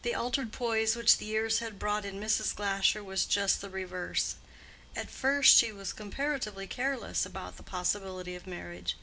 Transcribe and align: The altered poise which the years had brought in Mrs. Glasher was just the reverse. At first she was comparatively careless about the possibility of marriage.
The 0.00 0.14
altered 0.14 0.50
poise 0.50 0.96
which 0.96 1.18
the 1.18 1.26
years 1.26 1.58
had 1.58 1.78
brought 1.78 2.06
in 2.06 2.18
Mrs. 2.18 2.54
Glasher 2.56 3.04
was 3.04 3.26
just 3.26 3.60
the 3.60 3.68
reverse. 3.68 4.36
At 4.96 5.10
first 5.10 5.58
she 5.58 5.70
was 5.72 5.92
comparatively 5.92 6.66
careless 6.66 7.26
about 7.26 7.58
the 7.58 7.62
possibility 7.62 8.34
of 8.34 8.46
marriage. 8.46 8.96